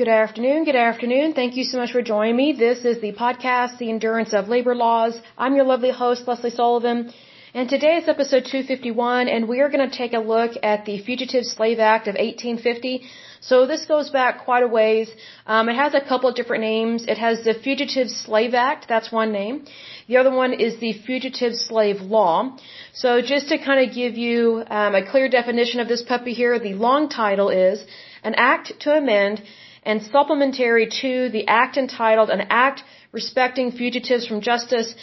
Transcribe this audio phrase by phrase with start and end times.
[0.00, 0.64] Good afternoon.
[0.64, 1.34] Good afternoon.
[1.34, 2.52] Thank you so much for joining me.
[2.54, 5.14] This is the podcast, The Endurance of Labor Laws.
[5.36, 7.12] I'm your lovely host, Lesley Sullivan.
[7.52, 10.96] And today is episode 251, and we are going to take a look at the
[11.02, 13.02] Fugitive Slave Act of 1850.
[13.42, 15.10] So this goes back quite a ways.
[15.46, 17.04] Um, it has a couple of different names.
[17.06, 19.66] It has the Fugitive Slave Act, that's one name.
[20.08, 22.56] The other one is the Fugitive Slave Law.
[22.94, 26.58] So just to kind of give you um, a clear definition of this puppy here,
[26.58, 27.84] the long title is
[28.24, 29.42] An Act to Amend
[29.82, 32.82] and Supplementary to the Act entitled An Act
[33.12, 34.94] Respecting Fugitives from Justice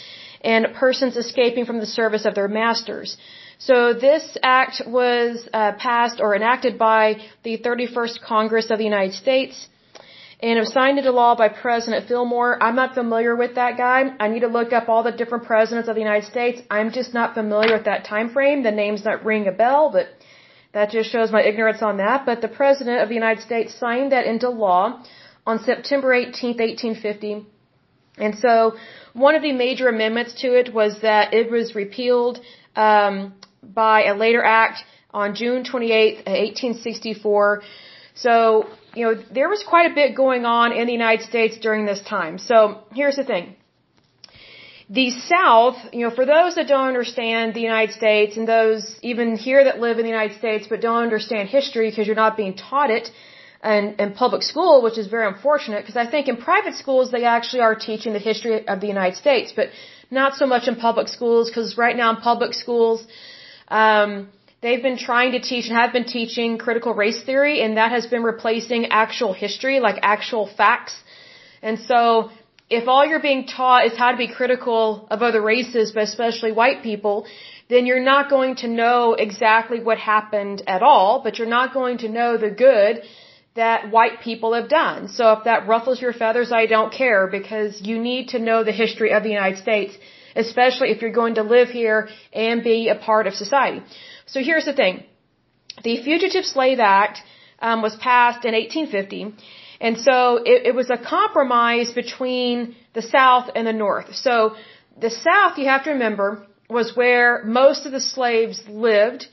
[0.42, 3.18] and persons escaping from the service of their masters.
[3.60, 9.16] So this act was uh, passed or enacted by the 31st Congress of the United
[9.16, 9.68] States
[10.40, 12.62] and it was signed into law by President Fillmore.
[12.62, 14.04] I'm not familiar with that guy.
[14.20, 16.62] I need to look up all the different presidents of the United States.
[16.70, 18.62] I'm just not familiar with that time frame.
[18.62, 20.08] The name's not ring a bell, but
[20.78, 22.26] that just shows my ignorance on that.
[22.30, 25.04] But the President of the United States signed that into law
[25.46, 27.46] on September 18th, 1850.
[28.26, 28.76] And so
[29.14, 32.40] one of the major amendments to it was that it was repealed
[32.76, 33.16] um,
[33.64, 37.64] by a later act on June 28, 1864.
[38.14, 41.86] So, you know, there was quite a bit going on in the United States during
[41.86, 42.38] this time.
[42.38, 43.56] So here's the thing.
[44.90, 49.36] The South, you know, for those that don't understand the United States and those even
[49.36, 52.56] here that live in the United States but don't understand history because you're not being
[52.56, 53.12] taught it,
[53.64, 57.24] in, in public school, which is very unfortunate because I think in private schools they
[57.24, 59.70] actually are teaching the history of the United States, but
[60.12, 63.06] not so much in public schools because right now in public schools,
[63.68, 64.30] um,
[64.62, 68.06] they've been trying to teach and have been teaching critical race theory, and that has
[68.08, 70.96] been replacing actual history, like actual facts.
[71.62, 72.30] And so,
[72.70, 76.52] if all you're being taught is how to be critical of other races, but especially
[76.52, 77.26] white people,
[77.70, 81.98] then you're not going to know exactly what happened at all, but you're not going
[82.00, 83.02] to know the good
[83.56, 85.08] that white people have done.
[85.08, 88.78] So if that ruffles your feathers, I don't care because you need to know the
[88.84, 89.98] history of the United States,
[90.36, 93.82] especially if you're going to live here and be a part of society.
[94.28, 95.04] So here's the thing.
[95.84, 97.24] The Fugitive Slave Act
[97.60, 99.34] um, was passed in 1850.
[99.80, 104.16] And so it, it was a compromise between the South and the North.
[104.16, 104.56] So
[105.00, 109.28] the South, you have to remember, was where most of the slaves lived.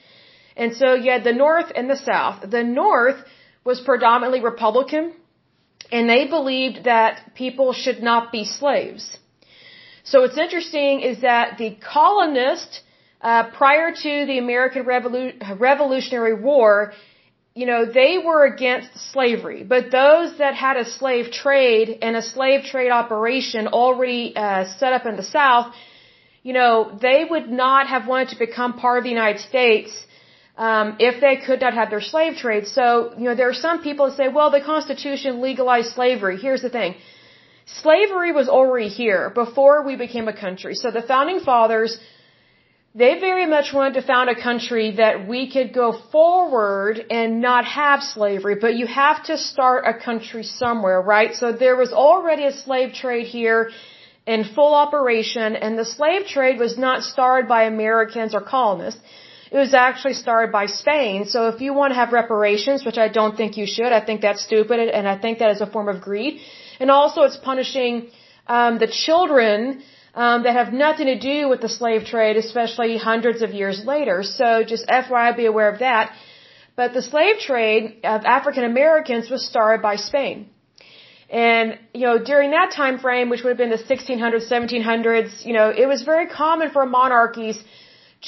[0.56, 2.48] And so you had the North and the South.
[2.48, 3.16] The North
[3.64, 5.14] was predominantly Republican,
[5.90, 9.18] and they believed that people should not be slaves.
[10.04, 12.82] So what's interesting is that the colonists,
[13.22, 16.92] uh, prior to the American Revolu- Revolutionary War,
[17.54, 22.22] you know, they were against slavery, but those that had a slave trade and a
[22.22, 25.72] slave trade operation already uh, set up in the South,
[26.42, 29.92] you know, they would not have wanted to become part of the United States
[30.56, 32.66] um, if they could not have their slave trade.
[32.66, 36.36] So, you know, there are some people that say, well, the Constitution legalized slavery.
[36.38, 36.96] Here's the thing.
[37.66, 40.74] Slavery was already here before we became a country.
[40.74, 41.98] So the founding fathers,
[42.96, 47.64] they very much wanted to found a country that we could go forward and not
[47.64, 51.34] have slavery, but you have to start a country somewhere, right?
[51.34, 53.70] So there was already a slave trade here
[54.26, 59.00] in full operation, and the slave trade was not started by Americans or colonists.
[59.50, 61.26] It was actually started by Spain.
[61.26, 64.20] So if you want to have reparations, which I don't think you should, I think
[64.20, 66.40] that's stupid and I think that is a form of greed.
[66.80, 68.10] And also it's punishing
[68.46, 69.82] um, the children
[70.14, 74.22] um, that have nothing to do with the slave trade, especially hundreds of years later.
[74.22, 76.12] So just FYI, be aware of that.
[76.76, 80.48] But the slave trade of African Americans was started by Spain.
[81.30, 85.52] And, you know, during that time frame, which would have been the 1600s, 1700s, you
[85.52, 87.62] know, it was very common for monarchies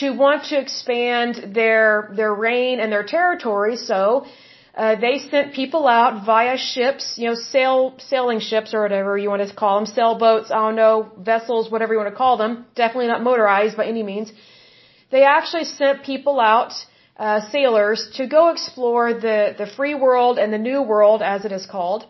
[0.00, 3.76] to want to expand their their reign and their territory.
[3.76, 4.26] So
[4.76, 9.31] uh, they sent people out via ships, you know, sail sailing ships or whatever you
[9.31, 12.66] want to call them, sailboats, I don't know, vessels, whatever you want to call them.
[12.75, 14.31] Definitely not motorized by any means.
[15.10, 16.72] They actually sent people out,
[17.16, 21.53] uh, sailors, to go explore the the free world and the new world, as it
[21.53, 22.04] is called,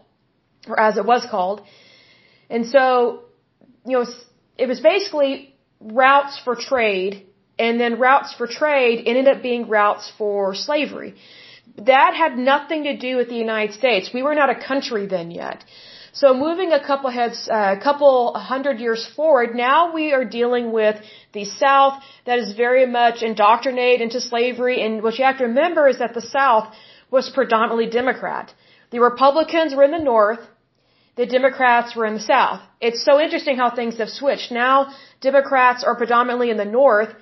[0.66, 1.62] or as it was called.
[2.50, 3.20] And so,
[3.84, 4.06] you know,
[4.58, 7.26] it was basically routes for trade
[7.58, 11.14] and then routes for trade ended up being routes for slavery.
[11.92, 14.10] That had nothing to do with the United States.
[14.12, 15.64] We were not a country then yet.
[16.20, 20.72] So moving a couple heads, uh, a couple hundred years forward, now we are dealing
[20.72, 20.96] with
[21.34, 24.80] the South that is very much indoctrinated into slavery.
[24.82, 26.74] And what you have to remember is that the South
[27.10, 28.54] was predominantly Democrat.
[28.92, 30.40] The Republicans were in the North.
[31.16, 32.62] The Democrats were in the South.
[32.80, 34.50] It's so interesting how things have switched.
[34.50, 37.14] Now Democrats are predominantly in the North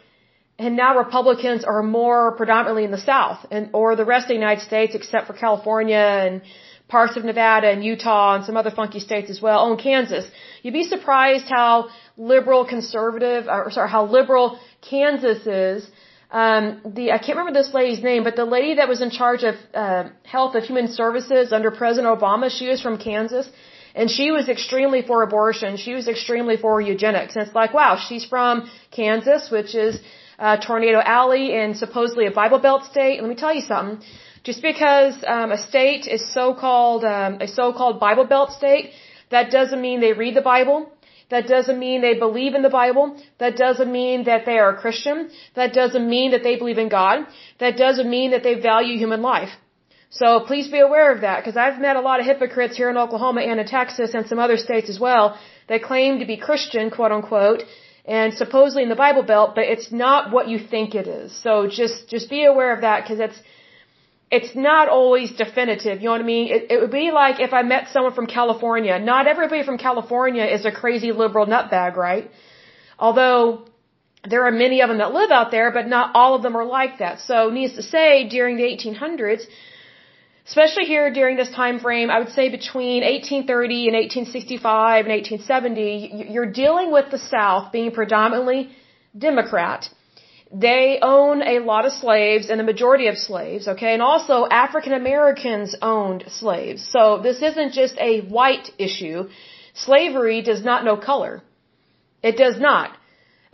[0.59, 4.35] and now Republicans are more predominantly in the South and or the rest of the
[4.35, 6.43] United States except for California and
[6.89, 9.59] parts of Nevada and Utah and some other funky states as well.
[9.61, 10.27] Oh, and Kansas.
[10.62, 15.91] You'd be surprised how liberal conservative, or sorry, how liberal Kansas is.
[16.31, 16.65] Um,
[16.97, 19.55] the I can't remember this lady's name, but the lady that was in charge of
[19.73, 23.49] uh, health of human services under President Obama, she was from Kansas,
[23.95, 25.77] and she was extremely for abortion.
[25.77, 27.37] She was extremely for eugenics.
[27.37, 30.01] And it's like, wow, she's from Kansas, which is
[30.44, 33.14] uh, Tornado Alley in supposedly a Bible Belt state.
[33.23, 33.96] Let me tell you something.
[34.49, 38.85] Just because um, a state is so-called um, a so-called Bible Belt state,
[39.35, 40.79] that doesn't mean they read the Bible.
[41.35, 43.05] That doesn't mean they believe in the Bible.
[43.43, 45.19] That doesn't mean that they are a Christian.
[45.61, 47.26] That doesn't mean that they believe in God.
[47.64, 49.52] That doesn't mean that they value human life.
[50.20, 52.99] So please be aware of that because I've met a lot of hypocrites here in
[53.05, 55.26] Oklahoma and in Texas and some other states as well
[55.69, 57.62] that claim to be Christian, quote unquote,
[58.05, 61.33] and supposedly in the Bible Belt, but it's not what you think it is.
[61.43, 63.39] So just, just be aware of that because it's,
[64.31, 66.01] it's not always definitive.
[66.01, 66.49] You know what I mean?
[66.49, 68.99] It, it would be like if I met someone from California.
[68.99, 72.31] Not everybody from California is a crazy liberal nutbag, right?
[72.99, 73.67] Although
[74.29, 76.65] there are many of them that live out there, but not all of them are
[76.65, 77.21] like that.
[77.21, 79.43] So, needless to say, during the 1800s,
[80.46, 86.26] especially here during this time frame, I would say between 1830 and 1865 and 1870,
[86.31, 88.70] you're dealing with the South being predominantly
[89.17, 89.88] Democrat.
[90.52, 93.93] They own a lot of slaves and the majority of slaves, okay?
[93.94, 96.87] And also African Americans owned slaves.
[96.94, 99.29] So this isn't just a white issue.
[99.73, 101.43] Slavery does not know color.
[102.23, 102.96] It does not.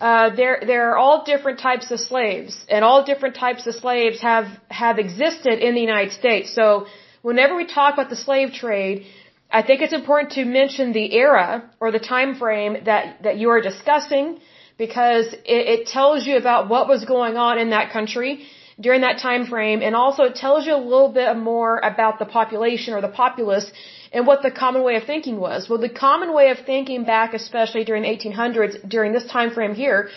[0.01, 4.21] Uh, there, there are all different types of slaves, and all different types of slaves
[4.23, 6.55] have, have existed in the United States.
[6.55, 6.87] So,
[7.21, 9.05] whenever we talk about the slave trade,
[9.51, 13.51] I think it's important to mention the era or the time frame that, that you
[13.51, 14.39] are discussing
[14.79, 15.27] because
[15.57, 18.47] it, it tells you about what was going on in that country
[18.81, 22.25] during that time frame and also it tells you a little bit more about the
[22.25, 23.71] population or the populace
[24.13, 25.69] and what the common way of thinking was.
[25.69, 29.75] Well, the common way of thinking back, especially during the 1800s, during this time frame
[29.75, 30.11] here,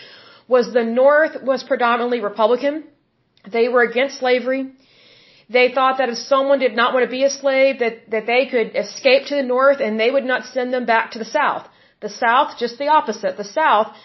[0.48, 2.84] was the North was predominantly Republican.
[3.50, 4.72] They were against slavery.
[5.50, 8.48] They thought that if someone did not want to be a slave, that, that they
[8.48, 11.68] could escape to the North and they would not send them back to the South.
[12.00, 13.38] The South, just the opposite.
[13.38, 13.96] The South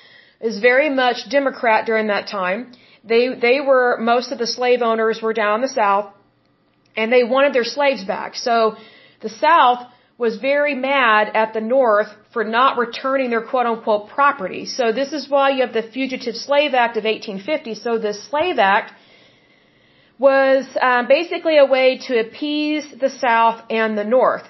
[0.40, 2.73] is very much Democrat during that time.
[3.05, 6.12] They, they were, most of the slave owners were down in the South
[6.96, 8.35] and they wanted their slaves back.
[8.35, 8.76] So,
[9.20, 9.86] the South
[10.18, 14.66] was very mad at the North for not returning their quote unquote property.
[14.66, 17.74] So this is why you have the Fugitive Slave Act of 1850.
[17.74, 18.92] So this Slave Act
[20.18, 24.46] was um, basically a way to appease the South and the North.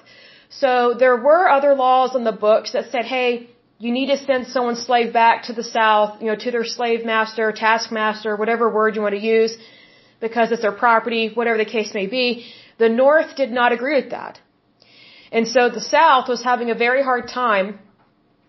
[0.49, 4.47] So there were other laws in the books that said, hey, you need to send
[4.47, 8.95] someone's slave back to the South, you know, to their slave master, taskmaster, whatever word
[8.95, 9.55] you want to use,
[10.19, 12.51] because it's their property, whatever the case may be.
[12.79, 14.39] The North did not agree with that.
[15.31, 17.79] And so the South was having a very hard time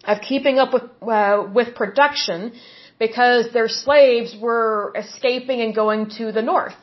[0.05, 2.53] of keeping up with, uh, with production
[2.99, 6.77] because their slaves were escaping and going to the North.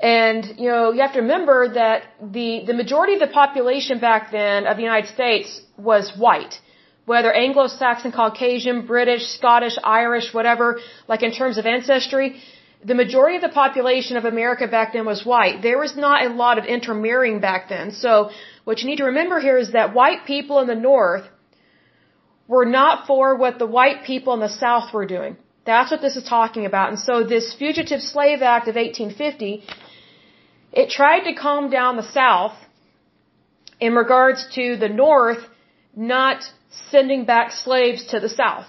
[0.00, 4.32] And, you know, you have to remember that the, the majority of the population back
[4.32, 6.60] then of the United States was white.
[7.04, 12.40] Whether Anglo-Saxon, Caucasian, British, Scottish, Irish, whatever, like in terms of ancestry,
[12.84, 15.62] the majority of the population of America back then was white.
[15.62, 17.92] There was not a lot of intermarrying back then.
[17.92, 18.30] So
[18.64, 21.24] what you need to remember here is that white people in the North
[22.46, 25.36] were not for what the white people in the South were doing.
[25.64, 26.90] That's what this is talking about.
[26.90, 29.64] And so this Fugitive Slave Act of 1850,
[30.72, 32.56] it tried to calm down the South
[33.80, 35.42] in regards to the North
[35.94, 36.42] not
[36.90, 38.66] sending back slaves to the South.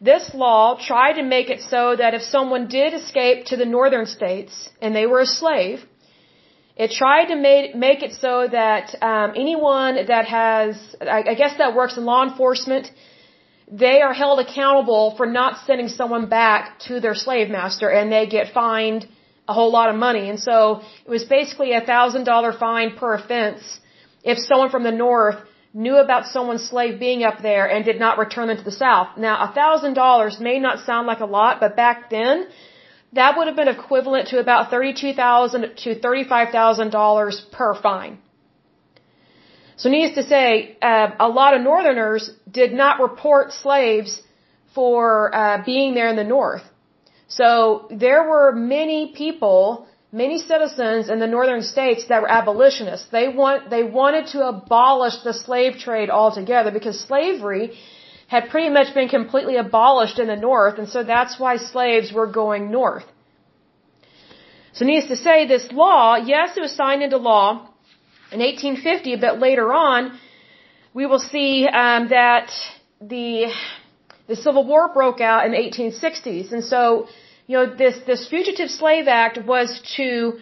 [0.00, 4.06] This law tried to make it so that if someone did escape to the northern
[4.06, 5.84] states and they were a slave,
[6.78, 11.54] it tried to make, make it so that um, anyone that has, I, I guess
[11.58, 12.86] that works in law enforcement,
[13.70, 18.26] they are held accountable for not sending someone back to their slave master and they
[18.26, 19.08] get fined
[19.48, 20.30] a whole lot of money.
[20.30, 23.80] And so it was basically a thousand dollar fine per offense
[24.22, 25.38] if someone from the north
[25.74, 29.18] knew about someone's slave being up there and did not return them to the south.
[29.18, 32.46] Now a thousand dollars may not sound like a lot, but back then
[33.12, 38.18] that would have been equivalent to about 32,000 to $35,000 per fine.
[39.76, 44.20] So needless to say, uh, a lot of Northerners did not report slaves
[44.74, 46.64] for uh, being there in the North.
[47.28, 53.08] So there were many people, many citizens in the northern states that were abolitionists.
[53.10, 57.78] They want they wanted to abolish the slave trade altogether because slavery
[58.28, 62.26] had pretty much been completely abolished in the North, and so that's why slaves were
[62.26, 63.06] going north.
[64.74, 67.48] So needless to say, this law, yes, it was signed into law
[68.30, 70.18] in 1850, but later on,
[70.92, 72.50] we will see um, that
[73.00, 73.52] the
[74.26, 77.08] the Civil War broke out in the 1860s, and so
[77.46, 80.38] you know this this Fugitive Slave Act was to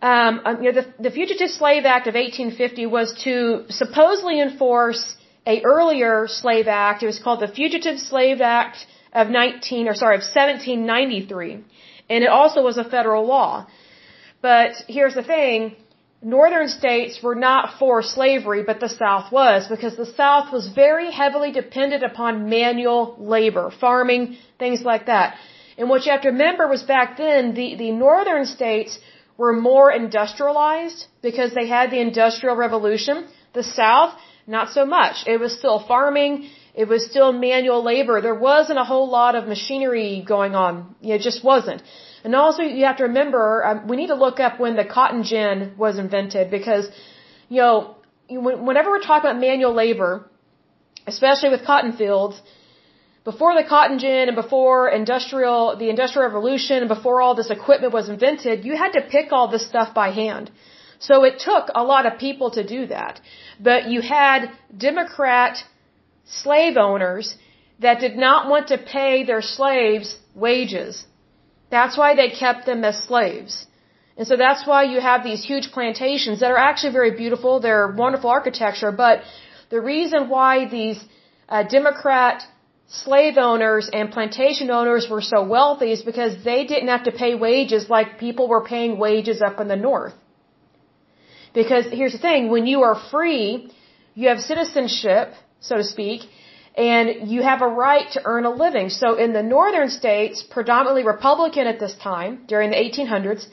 [0.00, 5.16] um, um, you know, the, the Fugitive Slave Act of 1850 was to supposedly enforce
[5.52, 7.02] a earlier slave act.
[7.02, 8.78] It was called the Fugitive Slave Act
[9.12, 11.64] of 19, or sorry, of 1793.
[12.10, 13.66] And it also was a federal law.
[14.42, 15.58] But here's the thing,
[16.22, 21.10] northern states were not for slavery, but the South was, because the South was very
[21.10, 25.36] heavily dependent upon manual labor, farming, things like that.
[25.78, 28.98] And what you have to remember was back then, the, the northern states
[29.36, 33.26] were more industrialized because they had the industrial revolution.
[33.54, 34.14] The South,
[34.48, 35.16] not so much.
[35.26, 36.48] It was still farming.
[36.74, 38.20] It was still manual labor.
[38.20, 40.94] There wasn't a whole lot of machinery going on.
[41.02, 41.82] It just wasn't.
[42.24, 45.22] And also, you have to remember, um, we need to look up when the cotton
[45.22, 46.88] gin was invented because,
[47.48, 47.96] you know,
[48.68, 50.12] whenever we're talking about manual labor,
[51.06, 52.40] especially with cotton fields,
[53.24, 57.92] before the cotton gin and before industrial, the industrial revolution and before all this equipment
[57.92, 60.50] was invented, you had to pick all this stuff by hand.
[60.98, 63.20] So it took a lot of people to do that.
[63.60, 65.64] But you had Democrat
[66.24, 67.36] slave owners
[67.80, 71.06] that did not want to pay their slaves wages.
[71.70, 73.66] That's why they kept them as slaves.
[74.16, 77.60] And so that's why you have these huge plantations that are actually very beautiful.
[77.60, 79.22] They're wonderful architecture, but
[79.70, 80.98] the reason why these
[81.48, 82.42] uh, Democrat
[82.88, 87.34] slave owners and plantation owners were so wealthy is because they didn't have to pay
[87.34, 90.14] wages like people were paying wages up in the north.
[91.60, 93.44] Because here's the thing, when you are free,
[94.20, 95.26] you have citizenship,
[95.68, 96.20] so to speak,
[96.90, 98.88] and you have a right to earn a living.
[98.90, 103.44] So in the northern states, predominantly Republican at this time, during the 1800s,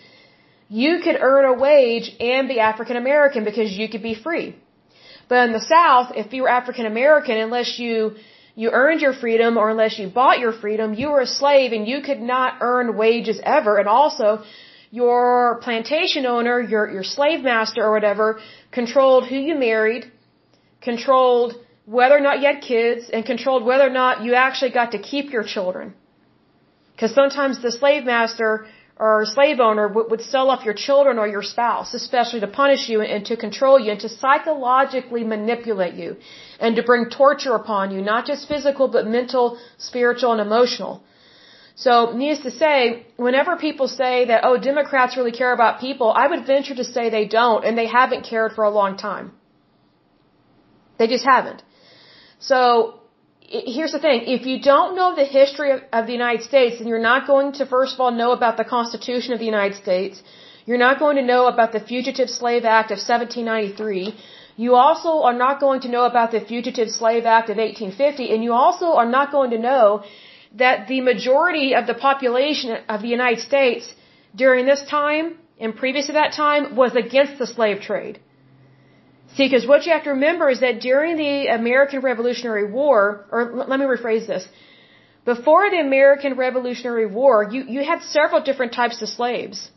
[0.83, 4.47] you could earn a wage and be African American because you could be free.
[5.27, 7.95] But in the South, if you were African American, unless you
[8.57, 11.88] you earned your freedom or unless you bought your freedom, you were a slave and
[11.91, 13.74] you could not earn wages ever.
[13.81, 14.27] And also,
[14.99, 18.27] your plantation owner, your, your slave master or whatever,
[18.71, 20.03] controlled who you married,
[20.89, 21.51] controlled
[21.97, 24.99] whether or not you had kids, and controlled whether or not you actually got to
[25.11, 25.93] keep your children.
[26.93, 28.51] Because sometimes the slave master
[28.97, 32.83] or slave owner would, would sell off your children or your spouse, especially to punish
[32.91, 36.15] you and to control you and to psychologically manipulate you
[36.59, 41.03] and to bring torture upon you, not just physical, but mental, spiritual, and emotional.
[41.75, 46.27] So, needless to say, whenever people say that, oh, Democrats really care about people, I
[46.27, 49.34] would venture to say they don't, and they haven't cared for a long time.
[50.98, 51.63] They just haven't.
[52.39, 53.00] So,
[53.41, 54.22] here's the thing.
[54.38, 57.51] If you don't know the history of, of the United States, then you're not going
[57.60, 60.24] to, first of all, know about the Constitution of the United States.
[60.65, 64.15] You're not going to know about the Fugitive Slave Act of 1793.
[64.58, 68.44] You also are not going to know about the Fugitive Slave Act of 1850, and
[68.44, 70.03] you also are not going to know
[70.55, 73.93] that the majority of the population of the United States
[74.35, 78.19] during this time and previous to that time was against the slave trade.
[79.35, 83.39] See, because what you have to remember is that during the American Revolutionary War, or
[83.69, 84.47] let me rephrase this,
[85.25, 89.71] before the American Revolutionary War, you, you had several different types of slaves.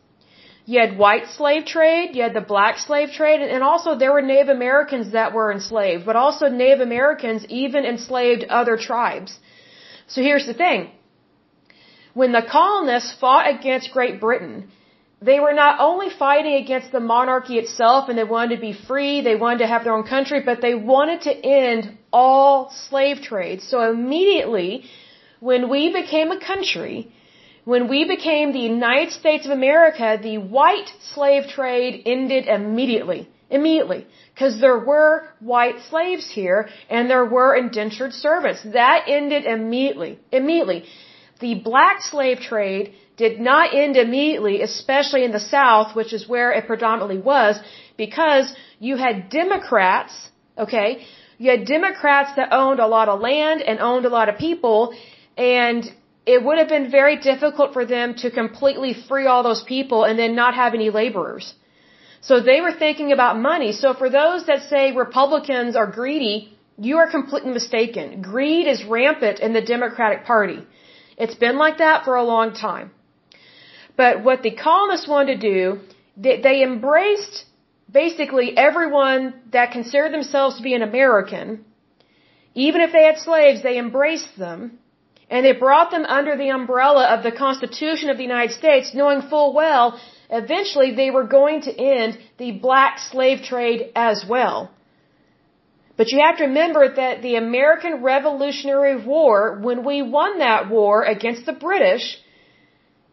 [0.67, 4.21] You had white slave trade, you had the black slave trade, and also there were
[4.21, 9.39] Native Americans that were enslaved, but also Native Americans even enslaved other tribes.
[10.09, 10.91] So here's the thing.
[12.15, 14.71] When the colonists fought against Great Britain,
[15.21, 19.21] they were not only fighting against the monarchy itself and they wanted to be free,
[19.21, 23.61] they wanted to have their own country, but they wanted to end all slave trade.
[23.63, 24.85] So immediately,
[25.41, 27.13] when we became a country,
[27.65, 33.29] when we became the United States of America, the white slave trade ended immediately.
[33.51, 34.07] Immediately.
[34.35, 38.63] Because there were white slaves here and there were indentured servants.
[38.81, 40.19] That ended immediately.
[40.31, 40.85] Immediately.
[41.41, 46.53] The black slave trade did not end immediately, especially in the South, which is where
[46.53, 47.59] it predominantly was,
[47.97, 50.13] because you had Democrats,
[50.57, 51.05] okay,
[51.39, 54.95] you had Democrats that owned a lot of land and owned a lot of people,
[55.37, 55.85] and
[56.27, 60.19] it would have been very difficult for them to completely free all those people and
[60.19, 61.55] then not have any laborers.
[62.21, 63.73] So they were thinking about money.
[63.73, 68.23] So for those that say Republicans are greedy, you are completely mistaken.
[68.23, 70.61] Greed is rampant in the Democratic Party.
[71.17, 72.91] It's been like that for a long time.
[73.97, 75.81] But what the colonists wanted to do,
[76.17, 77.45] they, they embraced
[77.91, 81.65] basically everyone that considered themselves to be an American.
[82.55, 84.79] Even if they had slaves, they embraced them.
[85.31, 89.23] And they brought them under the umbrella of the Constitution of the United States, knowing
[89.23, 94.71] full well eventually they were going to end the black slave trade as well.
[95.97, 101.03] But you have to remember that the American Revolutionary War, when we won that war
[101.03, 102.19] against the British,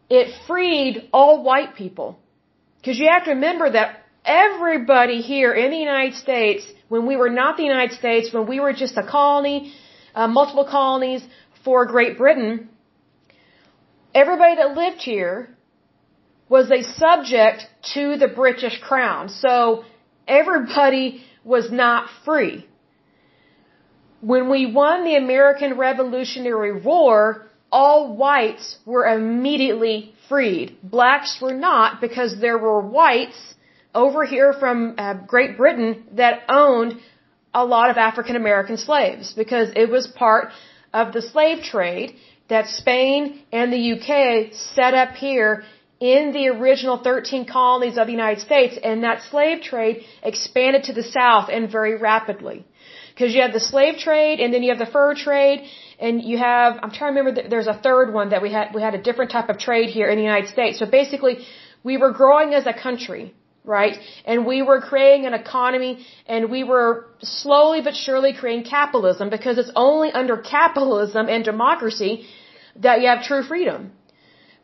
[0.08, 2.18] it freed all white people.
[2.78, 7.30] Because you have to remember that everybody here in the United States, when we were
[7.30, 9.74] not the United States, when we were just a colony,
[10.14, 11.22] uh, multiple colonies
[11.64, 12.68] for Great Britain,
[14.14, 15.55] everybody that lived here
[16.48, 19.28] was a subject to the British crown.
[19.28, 19.84] So
[20.28, 22.66] everybody was not free.
[24.20, 30.76] When we won the American Revolutionary War, all whites were immediately freed.
[30.82, 33.54] Blacks were not because there were whites
[33.94, 37.00] over here from uh, Great Britain that owned
[37.54, 40.48] a lot of African American slaves because it was part
[40.92, 42.14] of the slave trade
[42.48, 45.64] that Spain and the UK set up here
[46.00, 50.92] in the original 13 colonies of the United States and that slave trade expanded to
[50.92, 52.66] the south and very rapidly.
[53.14, 55.66] Because you have the slave trade and then you have the fur trade
[55.98, 58.82] and you have I'm trying to remember there's a third one that we had we
[58.82, 60.78] had a different type of trade here in the United States.
[60.78, 61.38] So basically
[61.82, 63.34] we were growing as a country,
[63.64, 63.98] right?
[64.26, 69.56] And we were creating an economy and we were slowly but surely creating capitalism because
[69.56, 72.26] it's only under capitalism and democracy
[72.76, 73.92] that you have true freedom.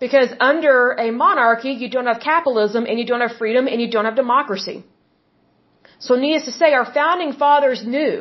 [0.04, 3.88] Because under a monarchy, you don't have capitalism and you don't have freedom and you
[3.94, 4.78] don't have democracy.
[6.06, 8.14] So needless to say, our founding fathers knew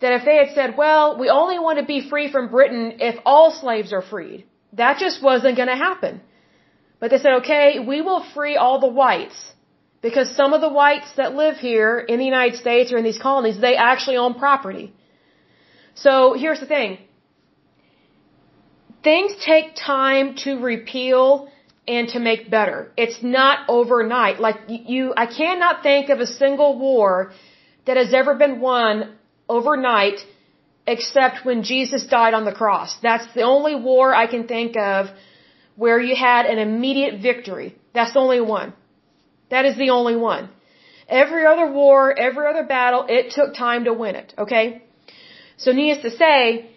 [0.00, 3.16] that if they had said, well, we only want to be free from Britain if
[3.32, 4.44] all slaves are freed,
[4.82, 6.20] that just wasn't going to happen.
[7.00, 9.38] But they said, okay, we will free all the whites
[10.06, 13.22] because some of the whites that live here in the United States or in these
[13.28, 14.86] colonies, they actually own property.
[16.06, 16.12] So
[16.44, 16.98] here's the thing.
[19.02, 21.48] Things take time to repeal
[21.88, 22.92] and to make better.
[22.96, 24.40] It's not overnight.
[24.40, 27.32] Like you, I cannot think of a single war
[27.86, 29.14] that has ever been won
[29.48, 30.18] overnight
[30.86, 32.96] except when Jesus died on the cross.
[33.02, 35.06] That's the only war I can think of
[35.76, 37.76] where you had an immediate victory.
[37.94, 38.72] That's the only one.
[39.50, 40.48] That is the only one.
[41.08, 44.82] Every other war, every other battle, it took time to win it, okay?
[45.56, 46.70] So needless to say,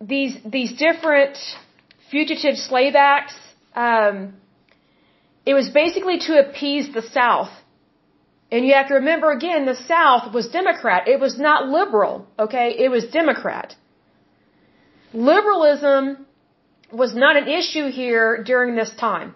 [0.00, 1.38] these, these different
[2.10, 3.36] fugitive slave acts,
[3.74, 4.34] um,
[5.44, 7.50] it was basically to appease the South.
[8.50, 11.08] And you have to remember again, the South was Democrat.
[11.08, 12.68] It was not liberal, okay?
[12.78, 13.74] It was Democrat.
[15.12, 16.26] Liberalism
[16.90, 19.34] was not an issue here during this time.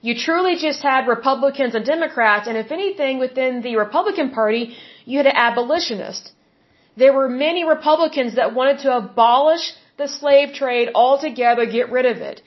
[0.00, 5.18] You truly just had Republicans and Democrats, and if anything, within the Republican Party, you
[5.18, 6.32] had an abolitionist.
[6.96, 12.18] There were many Republicans that wanted to abolish the slave trade altogether, get rid of
[12.18, 12.42] it.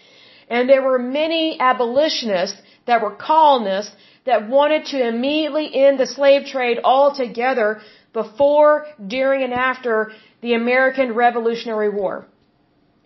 [0.49, 6.45] And there were many abolitionists that were colonists that wanted to immediately end the slave
[6.45, 7.81] trade altogether
[8.13, 12.25] before, during, and after the American Revolutionary War.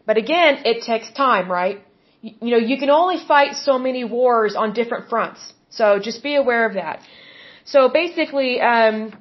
[0.05, 1.81] But again, it takes time, right?
[2.21, 5.53] You, know, you can only fight so many wars on different fronts.
[5.69, 7.01] So just be aware of that.
[7.65, 9.13] So basically, um,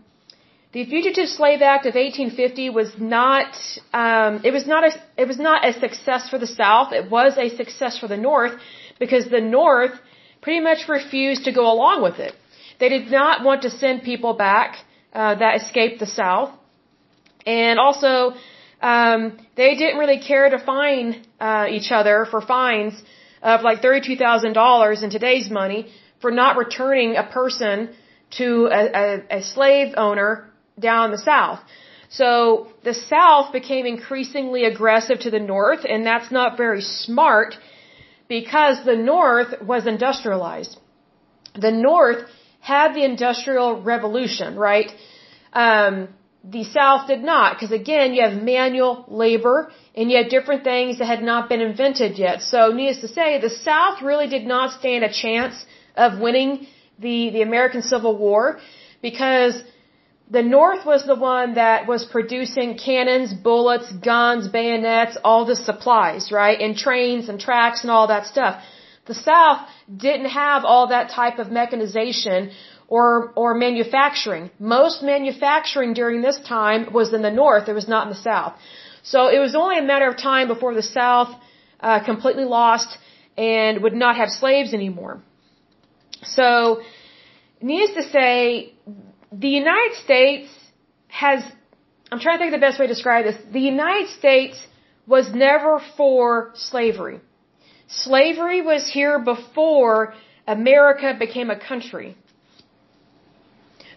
[0.72, 3.54] the Fugitive Slave Act of 1850 was not,
[3.92, 6.92] um, it was not a, it was not a success for the South.
[6.92, 8.54] It was a success for the North
[8.98, 9.92] because the North
[10.40, 12.34] pretty much refused to go along with it.
[12.80, 14.76] They did not want to send people back
[15.12, 16.50] uh, that escaped the South,
[17.44, 18.32] and also
[18.80, 22.94] um, they didn't really care to fine uh, each other for fines
[23.42, 27.90] of like thirty-two thousand dollars in today's money for not returning a person
[28.38, 31.60] to a, a, a slave owner down the South.
[32.08, 37.56] So the South became increasingly aggressive to the North, and that's not very smart
[38.28, 40.78] because the North was industrialized.
[41.54, 42.28] The North
[42.60, 44.90] had the Industrial Revolution, right?
[45.52, 46.08] Um,
[46.44, 50.98] the South did not, because again, you have manual labor and you have different things
[50.98, 52.42] that had not been invented yet.
[52.42, 55.54] So, needless to say, the South really did not stand a chance
[55.96, 56.66] of winning
[56.98, 58.58] the, the American Civil War
[59.00, 59.54] because
[60.36, 66.32] the North was the one that was producing cannons, bullets, guns, bayonets, all the supplies,
[66.40, 66.58] right?
[66.64, 68.62] And trains and tracks and all that stuff.
[69.06, 69.60] The South
[70.06, 72.50] didn't have all that type of mechanization
[72.88, 74.50] or, or manufacturing.
[74.58, 78.54] Most manufacturing during this time was in the North, it was not in the South.
[79.02, 81.30] So it was only a matter of time before the South
[81.80, 82.96] uh, completely lost
[83.36, 85.20] and would not have slaves anymore.
[86.24, 86.82] So,
[87.60, 88.71] needless to say,
[89.32, 90.48] the United States
[91.08, 91.42] has,
[92.10, 93.36] I'm trying to think of the best way to describe this.
[93.52, 94.56] The United States
[95.06, 97.20] was never for slavery.
[97.88, 100.14] Slavery was here before
[100.46, 102.16] America became a country.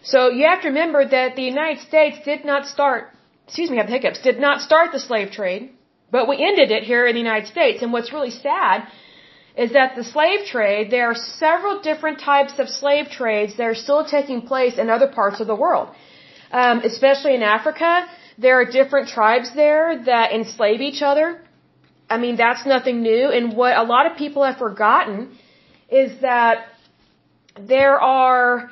[0.02, 3.10] So you have to remember that the United States did not start,
[3.46, 5.70] excuse me, I have hiccups, did not start the slave trade,
[6.10, 7.82] but we ended it here in the United States.
[7.82, 8.86] And what's really sad
[9.56, 13.74] is that the slave trade, there are several different types of slave trades that are
[13.86, 15.88] still taking place in other parts of the world.
[16.52, 18.06] Um, especially in Africa,
[18.38, 21.40] there are different tribes there that enslave each other.
[22.08, 23.30] I mean, that's nothing new.
[23.30, 25.36] And what a lot of people have forgotten
[25.88, 26.66] is that
[27.58, 28.70] there are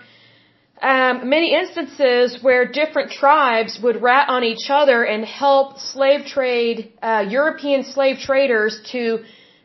[0.82, 6.92] um, many instances where different tribes would rat on each other and help slave trade,
[7.02, 9.24] uh, European slave traders to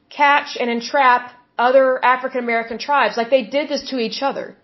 [0.10, 3.17] catch and entrap other African American tribes.
[3.17, 4.56] Like they did this to each other.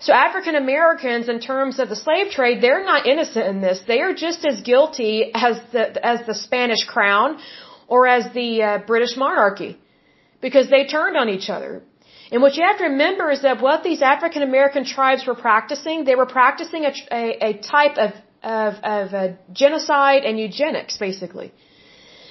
[0.00, 3.80] So African Americans, in terms of the slave trade, they're not innocent in this.
[3.86, 7.38] They are just as guilty as the as the Spanish crown
[7.86, 9.78] or as the uh, British monarchy,
[10.40, 11.82] because they turned on each other.
[12.32, 16.04] And what you have to remember is that what these African American tribes were practicing,
[16.04, 21.52] they were practicing a, a, a type of of, of uh, genocide and eugenics, basically.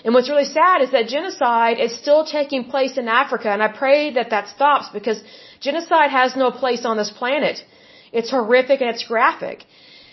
[0.04, 3.70] And what's really sad is that genocide is still taking place in Africa, and I
[3.70, 5.24] pray that that stops because
[5.62, 7.64] genocide has no place on this planet.
[8.12, 9.66] It's horrific and it's graphic.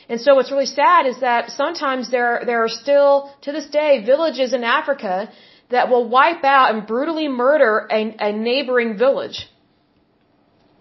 [0.09, 4.05] And so what's really sad is that sometimes there, there are still, to this day,
[4.05, 5.31] villages in Africa
[5.71, 9.49] that will wipe out and brutally murder a, a neighboring village.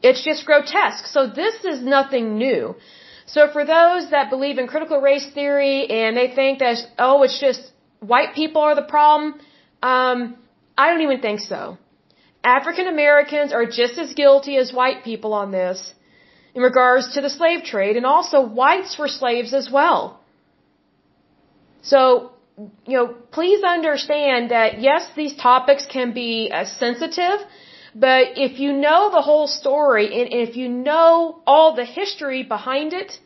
[0.02, 1.06] It's just grotesque.
[1.06, 2.76] So this is nothing new.
[3.26, 7.40] So for those that believe in critical race theory and they think that, oh, it's
[7.40, 7.62] just
[8.00, 9.40] white people are the problem,
[9.84, 10.38] um,
[10.78, 11.78] I don't even think so.
[12.44, 15.94] African Americans are just as guilty as white people on this
[16.56, 20.20] in regards to the slave trade, and also whites were slaves as well.
[21.82, 22.32] So,
[22.88, 27.40] you know, please understand that yes, these topics can be uh, sensitive,
[27.94, 32.94] but if you know the whole story and if you know all the history behind
[32.94, 33.20] it,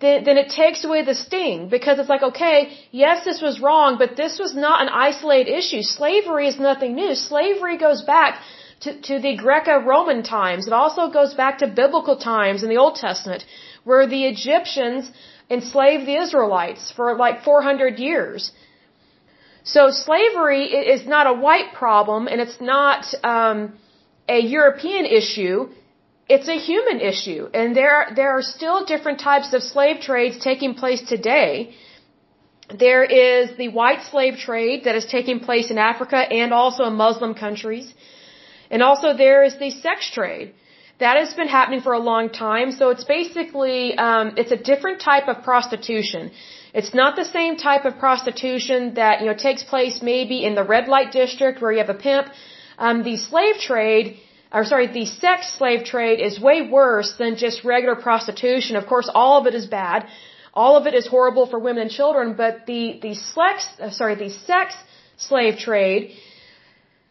[0.00, 3.96] then, then it takes away the sting because it's like, okay, yes, this was wrong,
[3.98, 5.82] but this was not an isolated issue.
[5.82, 7.14] Slavery is nothing new.
[7.14, 8.40] Slavery goes back
[8.80, 10.66] to, to the Greco-Roman times.
[10.66, 13.44] It also goes back to biblical times in the Old Testament
[13.84, 15.10] where the Egyptians
[15.50, 18.52] enslaved the Israelites for like 400 years.
[19.62, 23.74] So slavery is not a white problem and it's not um,
[24.28, 25.68] a European issue
[26.28, 30.38] it's a human issue, and there are, there are still different types of slave trades
[30.38, 31.74] taking place today.
[32.84, 36.94] There is the white slave trade that is taking place in Africa and also in
[36.94, 37.92] Muslim countries,
[38.70, 40.54] and also there is the sex trade
[40.98, 42.72] that has been happening for a long time.
[42.72, 46.30] So it's basically um, it's a different type of prostitution.
[46.72, 50.64] It's not the same type of prostitution that you know takes place maybe in the
[50.64, 52.28] red light district where you have a pimp.
[52.78, 54.18] Um, the slave trade
[54.54, 58.76] or sorry, the sex slave trade is way worse than just regular prostitution.
[58.76, 60.06] Of course, all of it is bad.
[60.62, 64.14] All of it is horrible for women and children, but the, the sex, uh, sorry,
[64.14, 64.74] the sex
[65.16, 66.12] slave trade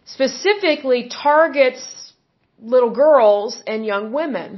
[0.06, 2.13] specifically targets
[2.62, 4.49] little girls and young women.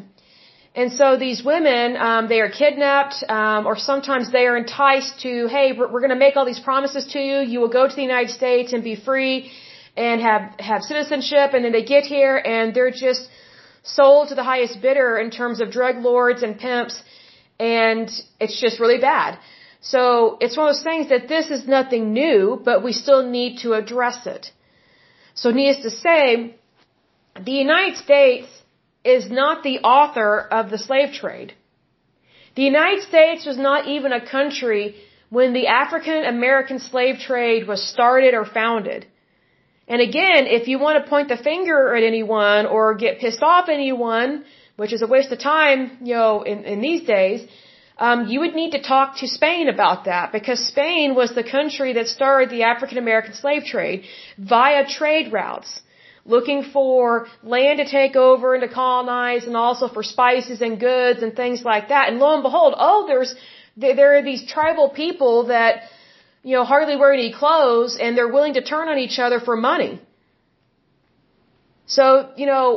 [0.75, 5.47] And so these women, um, they are kidnapped, um, or sometimes they are enticed to,
[5.47, 7.37] hey, we're, we're going to make all these promises to you.
[7.39, 9.51] You will go to the United States and be free
[9.97, 13.29] and have have citizenship and then they get here and they're just
[13.83, 17.01] sold to the highest bidder in terms of drug lords and pimps
[17.59, 19.39] and it's just really bad.
[19.81, 23.59] So it's one of those things that this is nothing new, but we still need
[23.59, 24.51] to address it.
[25.35, 26.55] So needless to say,
[27.39, 28.47] the United States
[29.03, 31.53] is not the author of the slave trade.
[32.55, 34.95] The United States was not even a country
[35.29, 39.05] when the African American slave trade was started or founded.
[39.87, 43.69] And again, if you want to point the finger at anyone or get pissed off
[43.69, 44.43] at anyone,
[44.77, 47.47] which is a waste of time, you know, in, in these days,
[47.97, 51.93] um, you would need to talk to Spain about that because Spain was the country
[51.93, 54.03] that started the African American slave trade
[54.37, 55.81] via trade routes,
[56.25, 61.23] looking for land to take over and to colonize and also for spices and goods
[61.23, 62.09] and things like that.
[62.09, 63.33] And lo and behold, oh, there's,
[63.77, 65.83] there, there are these tribal people that,
[66.45, 69.55] you know, hardly wear any clothes and they're willing to turn on each other for
[69.55, 69.93] money.
[71.87, 72.67] So, you know,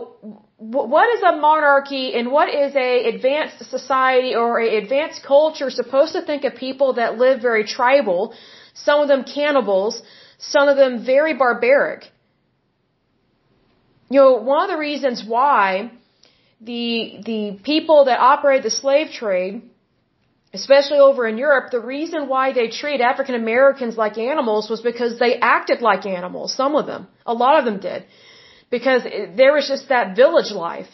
[0.57, 6.15] what is a monarchy and what is a advanced society or a advanced culture supposed
[6.15, 8.35] to think of people that live very tribal,
[8.73, 10.03] some of them cannibals,
[10.39, 12.11] some of them very barbaric?
[14.09, 15.91] You know, one of the reasons why
[16.71, 16.85] the
[17.31, 19.61] the people that operate the slave trade
[20.55, 25.19] especially over in Europe, the reason why they treat African Americans like animals was because
[25.19, 26.55] they acted like animals.
[26.55, 27.07] Some of them.
[27.27, 28.05] A lot of them did.
[28.71, 29.03] because
[29.37, 30.89] there was just that village life.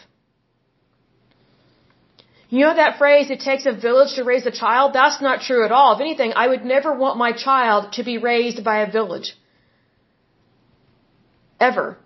[2.48, 4.92] You know that phrase, it takes a village to raise a child?
[4.92, 5.94] That's not true at all.
[5.94, 9.36] If anything, I would never want my child to be raised by a village.
[11.58, 11.98] Ever.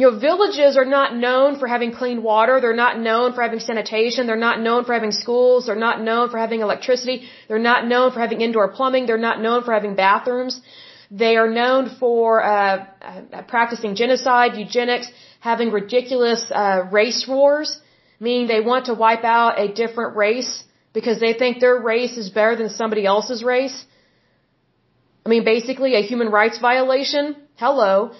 [0.00, 2.54] You know, villages are not known for having clean water.
[2.62, 4.26] They're not known for having sanitation.
[4.26, 5.66] They're not known for having schools.
[5.66, 7.16] They're not known for having electricity.
[7.48, 9.04] They're not known for having indoor plumbing.
[9.04, 10.54] They're not known for having bathrooms.
[11.10, 15.08] They are known for uh, uh, practicing genocide, eugenics,
[15.40, 17.78] having ridiculous uh, race wars,
[18.18, 22.30] meaning they want to wipe out a different race because they think their race is
[22.30, 23.78] better than somebody else's race.
[25.26, 27.36] I mean, basically a human rights violation.
[27.56, 28.12] Hello.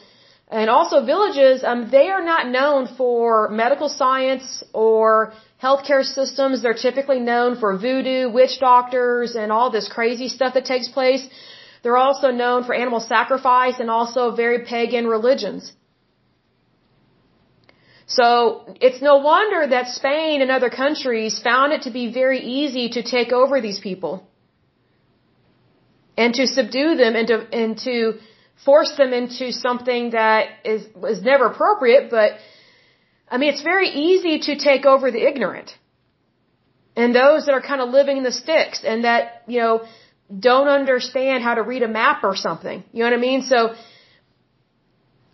[0.50, 5.32] And also villages, um, they are not known for medical science or
[5.62, 6.62] healthcare systems.
[6.62, 11.28] They're typically known for voodoo, witch doctors, and all this crazy stuff that takes place.
[11.82, 15.72] They're also known for animal sacrifice and also very pagan religions.
[18.06, 22.88] So it's no wonder that Spain and other countries found it to be very easy
[22.96, 24.26] to take over these people
[26.16, 28.18] and to subdue them and to, and to
[28.64, 32.32] force them into something that is was never appropriate, but
[33.30, 35.76] I mean it's very easy to take over the ignorant.
[36.96, 39.84] And those that are kind of living in the sticks and that, you know,
[40.48, 42.84] don't understand how to read a map or something.
[42.92, 43.42] You know what I mean?
[43.42, 43.74] So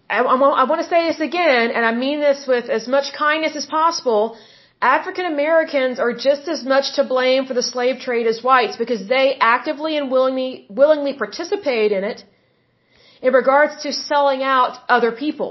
[0.09, 3.57] I, I, want to say this again, and I mean this with as much kindness
[3.57, 4.39] as possible.
[4.81, 9.09] African Americans are just as much to blame for the slave trade as whites because
[9.09, 12.25] they actively and willingly willingly participate in it
[13.27, 15.51] in regards to selling out other people.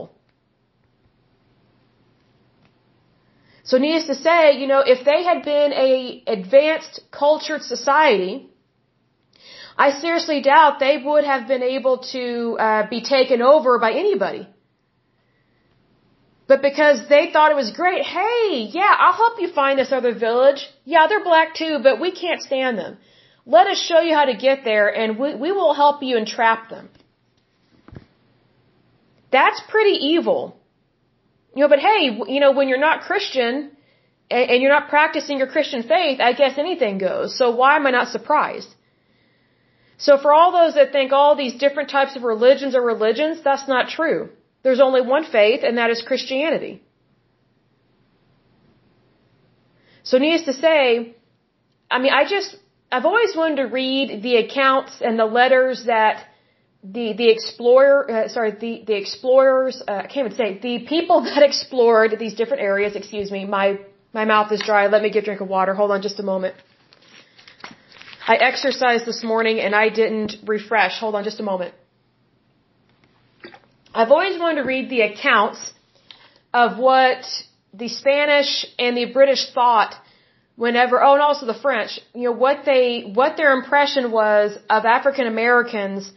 [3.70, 8.34] So needless to say, you know, if they had been a advanced cultured society,
[9.86, 12.26] I seriously doubt they would have been able to
[12.66, 14.44] uh, be taken over by anybody.
[16.48, 20.14] But because they thought it was great, hey, yeah, I'll help you find this other
[20.28, 20.62] village.
[20.86, 22.98] Yeah, they're black too, but we can't stand them.
[23.46, 26.70] Let us show you how to get there and we, we will help you entrap
[26.70, 26.88] them.
[29.38, 30.40] That's pretty evil.
[31.56, 32.02] You know, but hey,
[32.34, 33.56] you know, when you're not Christian
[34.36, 37.38] and, and you're not practicing your Christian faith, I guess anything goes.
[37.40, 38.72] So why am I not surprised?
[39.98, 43.68] So for all those that think all these different types of religions are religions, that's
[43.76, 44.22] not true.
[44.64, 46.74] There's only one faith, and that is Christianity.
[50.04, 51.16] So needless to say,
[51.90, 52.56] I mean, I just,
[52.92, 56.26] I've always wanted to read the accounts and the letters that
[56.92, 61.22] the the explorer uh, sorry the the explorers uh, I can't even say the people
[61.30, 63.80] that explored these different areas excuse me my
[64.16, 64.88] my mouth is dry.
[64.88, 65.74] Let me get a drink of water.
[65.76, 66.56] Hold on just a moment.
[68.34, 70.94] I exercised this morning and I didn't refresh.
[71.00, 71.74] Hold on just a moment.
[73.94, 75.60] I've always wanted to read the accounts
[76.54, 77.26] of what
[77.74, 79.94] the Spanish and the British thought
[80.56, 82.86] whenever oh and also the French you know what they
[83.20, 86.10] what their impression was of African Americans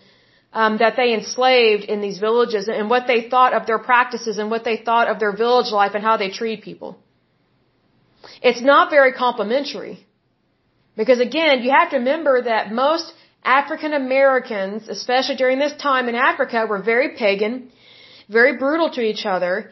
[0.52, 4.50] um, that they enslaved in these villages and what they thought of their practices and
[4.50, 6.98] what they thought of their village life and how they treat people.
[8.42, 10.06] It's not very complimentary.
[10.96, 13.12] Because again, you have to remember that most
[13.44, 17.70] African Americans, especially during this time in Africa, were very pagan,
[18.28, 19.70] very brutal to each other.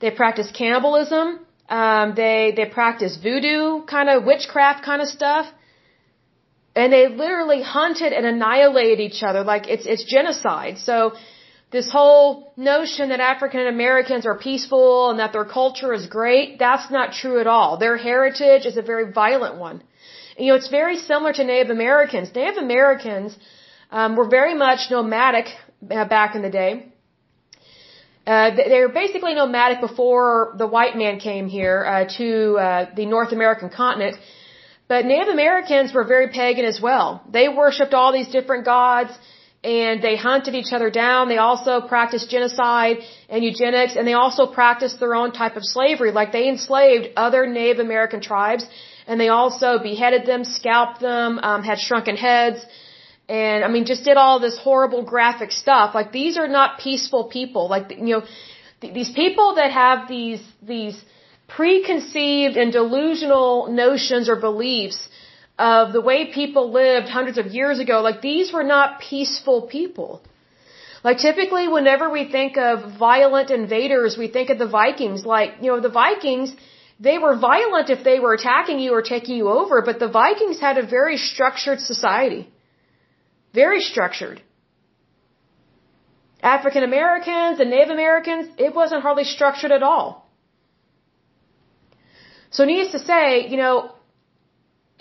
[0.00, 1.38] They practiced cannibalism.
[1.68, 5.46] Um, they they practiced voodoo kind of witchcraft kind of stuff
[6.76, 9.44] and they literally hunted and annihilated each other.
[9.44, 10.78] Like it's it's genocide.
[10.78, 11.12] So
[11.70, 16.90] this whole notion that African Americans are peaceful and that their culture is great that's
[16.90, 17.78] not true at all.
[17.78, 19.82] Their heritage is a very violent one.
[20.38, 22.34] You know it's very similar to Native Americans.
[22.34, 23.36] Native Americans
[23.90, 25.46] um, were very much nomadic
[25.90, 26.72] uh, back in the day.
[28.26, 33.04] Uh, they were basically nomadic before the white man came here uh, to uh, the
[33.04, 34.16] North American continent
[34.86, 37.22] but Native Americans were very pagan as well.
[37.30, 39.12] They worshipped all these different gods
[39.62, 41.28] and they hunted each other down.
[41.28, 42.98] They also practiced genocide
[43.30, 46.12] and eugenics and they also practiced their own type of slavery.
[46.12, 48.66] Like they enslaved other Native American tribes
[49.06, 52.64] and they also beheaded them, scalped them, um, had shrunken heads
[53.28, 55.94] and I mean just did all this horrible graphic stuff.
[55.94, 57.68] Like these are not peaceful people.
[57.68, 58.22] Like you know
[58.80, 61.02] th- these people that have these these
[61.56, 65.00] preconceived and delusional notions or beliefs
[65.58, 70.22] of the way people lived hundreds of years ago, like these were not peaceful people.
[71.04, 75.24] Like typically whenever we think of violent invaders, we think of the Vikings.
[75.24, 76.54] Like, you know, the Vikings,
[76.98, 80.58] they were violent if they were attacking you or taking you over, but the Vikings
[80.60, 82.48] had a very structured society.
[83.52, 84.42] Very structured.
[86.42, 90.23] African Americans and Native Americans, it wasn't hardly structured at all.
[92.56, 93.74] So needless to say, you know,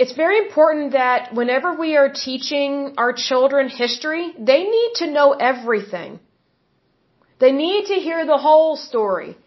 [0.04, 5.28] it's very important that whenever we are teaching our children history, they need to know
[5.52, 6.20] everything.
[7.44, 9.38] They need to hear the whole story,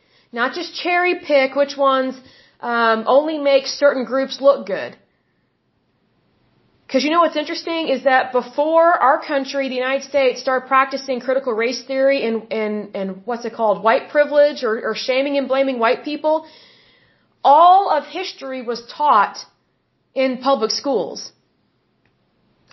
[0.40, 2.14] not just cherry pick which ones
[2.60, 4.96] um, only make certain groups look good.
[6.86, 11.18] Because you know what's interesting is that before our country, the United States, started practicing
[11.18, 15.48] critical race theory and and and what's it called, white privilege or, or shaming and
[15.48, 16.46] blaming white people,
[17.54, 19.38] all of history was taught
[20.22, 21.20] in public schools.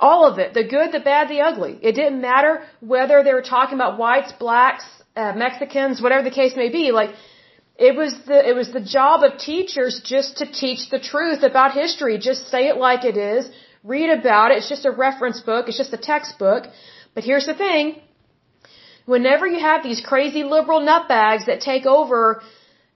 [0.08, 1.74] All of it, the good, the bad, the ugly.
[1.90, 2.54] It didn't matter
[2.94, 6.86] whether they were talking about whites, blacks, uh, Mexicans, whatever the case may be.
[7.00, 7.12] Like
[7.90, 11.80] it was the it was the job of teachers just to teach the truth about
[11.84, 12.16] history.
[12.32, 13.52] Just say it like it is
[13.84, 14.58] read about it.
[14.60, 15.68] It's just a reference book.
[15.68, 16.64] It's just a textbook.
[17.14, 17.86] But here's the thing.
[19.06, 22.42] Whenever you have these crazy liberal nutbags that take over,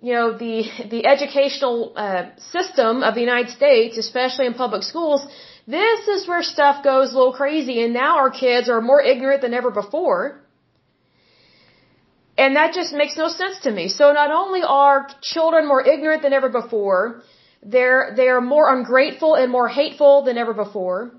[0.02, 5.26] you know, the, the educational uh, system of the United States, especially in public schools,
[5.66, 7.84] this is where stuff goes a little crazy.
[7.84, 10.42] And now our kids are more ignorant than ever before.
[12.38, 13.88] And that just makes no sense to me.
[13.90, 17.24] So not only are children more ignorant than ever before,
[17.64, 21.12] they're, they are more ungrateful and more hateful than ever before.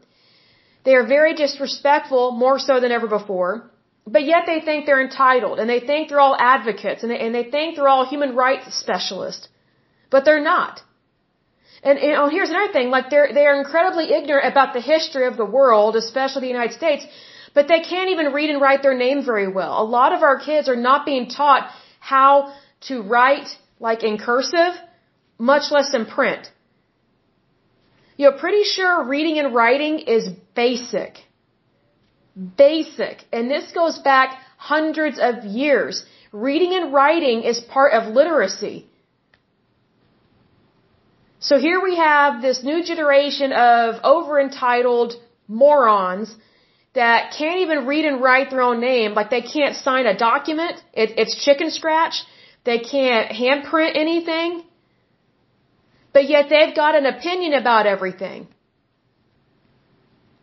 [0.84, 3.68] They are very disrespectful, more so than ever before.
[4.16, 7.34] But yet they think they're entitled and they think they're all advocates and they, and
[7.34, 9.48] they think they're all human rights specialists.
[10.10, 10.80] But they're not.
[11.82, 15.36] And, and oh, here's another thing, like they're, they're incredibly ignorant about the history of
[15.36, 17.06] the world, especially the United States,
[17.54, 19.82] but they can't even read and write their name very well.
[19.82, 22.52] A lot of our kids are not being taught how
[22.88, 24.74] to write like in cursive
[25.38, 26.50] much less in print.
[28.16, 31.18] You're pretty sure reading and writing is basic.
[32.56, 33.24] Basic.
[33.32, 36.04] And this goes back hundreds of years.
[36.32, 38.86] Reading and writing is part of literacy.
[41.40, 45.14] So here we have this new generation of over entitled
[45.46, 46.34] morons
[46.94, 49.14] that can't even read and write their own name.
[49.14, 50.82] Like they can't sign a document.
[50.92, 52.24] It, it's chicken scratch.
[52.64, 54.64] They can't handprint anything
[56.12, 58.48] but yet they've got an opinion about everything.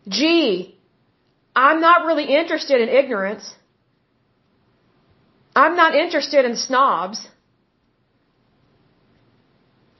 [0.08, 0.75] Gee,
[1.56, 3.54] I'm not really interested in ignorance.
[5.64, 7.26] I'm not interested in snobs.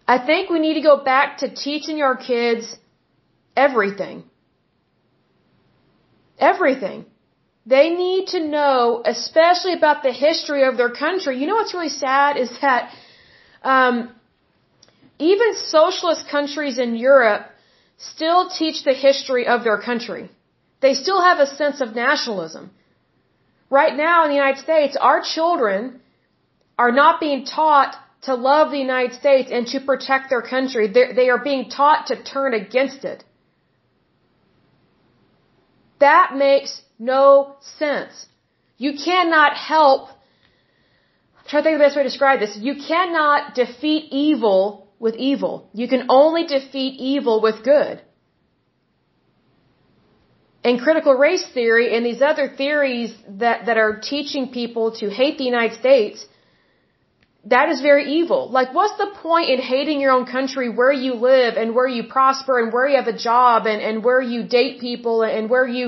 [0.07, 2.77] I think we need to go back to teaching our kids
[3.57, 4.25] everything.
[6.39, 7.07] Everything.
[7.65, 11.39] They need to know, especially about the history of their country.
[11.41, 12.93] You know what's really sad is that
[13.63, 14.15] um,
[15.19, 17.47] even socialist countries in Europe
[17.97, 20.31] still teach the history of their country.
[20.81, 22.71] They still have a sense of nationalism.
[23.71, 26.01] Right now in the United States, our children
[26.79, 30.89] are not being taught to love the United States and to protect their country.
[30.89, 33.25] They're, they are being taught to turn against it.
[35.99, 38.27] That makes no sense.
[38.79, 40.11] You cannot help,
[41.39, 42.57] I'm trying to think of the best way to describe this.
[42.57, 45.71] You cannot defeat evil with evil.
[45.73, 48.03] You can only defeat evil with good.
[50.67, 53.11] And critical race theory and these other theories
[53.43, 56.27] that, that are teaching people to hate the United States,
[57.55, 58.51] that is very evil.
[58.57, 62.03] Like, what's the point in hating your own country where you live and where you
[62.17, 65.69] prosper and where you have a job and, and where you date people and where
[65.79, 65.85] you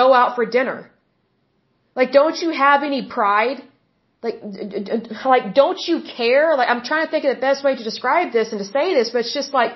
[0.00, 0.90] go out for dinner?
[1.94, 3.60] Like, don't you have any pride?
[4.26, 4.40] like
[5.24, 8.32] like don't you care like i'm trying to think of the best way to describe
[8.32, 9.72] this and to say this but it's just like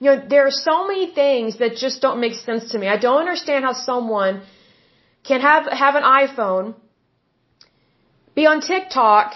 [0.00, 2.88] you know there are so many things that just don't make sense to me.
[2.88, 4.42] I don't understand how someone
[5.24, 6.74] can have have an iphone
[8.34, 9.32] be on tiktok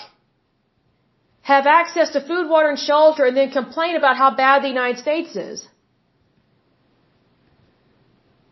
[1.42, 4.98] have access to food water and shelter and then complain about how bad the united
[4.98, 5.66] states is.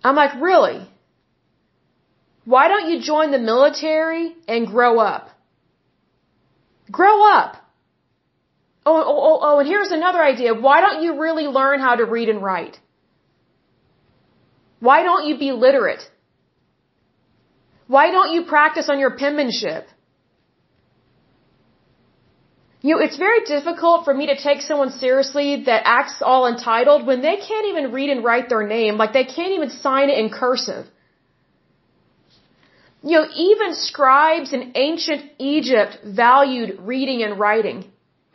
[0.02, 0.80] I'm like really?
[2.44, 5.30] Why don't you join the military and grow up?
[6.90, 7.57] Grow up.
[8.89, 10.55] Oh, oh, oh, oh, and here's another idea.
[10.55, 12.78] Why don't you really learn how to read and write?
[14.78, 16.03] Why don't you be literate?
[17.89, 19.89] Why don't you practice on your penmanship?
[22.82, 27.05] You know, it's very difficult for me to take someone seriously that acts all entitled
[27.07, 28.97] when they can't even read and write their name.
[28.97, 30.87] Like they can't even sign it in cursive.
[33.03, 37.84] You know, even scribes in ancient Egypt valued reading and writing.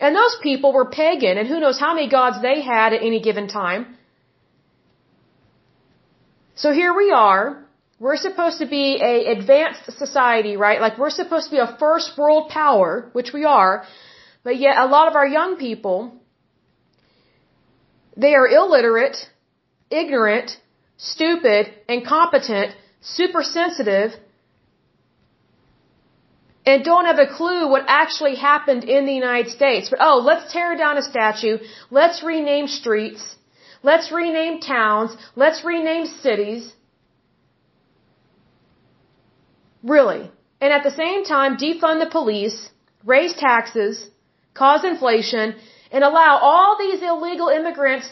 [0.02, 3.20] And those people were pagan, and who knows how many gods they had at any
[3.28, 3.82] given time.
[6.56, 7.46] So here we are.
[8.02, 10.82] we're supposed to be a advanced society, right?
[10.82, 13.86] Like we're supposed to be a first world power, which we are,
[14.44, 15.98] but yet a lot of our young people,
[18.18, 19.18] they are illiterate,
[19.92, 20.58] ignorant,
[20.98, 24.14] stupid, incompetent, super sensitive,
[26.72, 29.90] and don't have a clue what actually happened in the United States.
[29.92, 31.58] But oh, let's tear down a statue,
[32.00, 33.24] let's rename streets,
[33.90, 36.64] let's rename towns, let's rename cities.
[39.96, 40.24] Really.
[40.62, 42.58] And at the same time, defund the police,
[43.14, 43.94] raise taxes,
[44.54, 45.56] cause inflation,
[45.92, 48.08] and allow all these illegal immigrants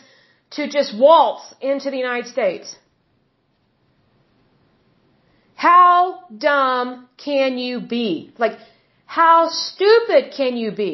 [0.57, 2.75] to just waltz into the United States.
[5.67, 8.31] How dumb can you be?
[8.37, 8.57] Like,
[9.05, 10.93] how stupid can you be?